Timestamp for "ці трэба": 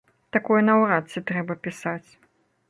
1.13-1.57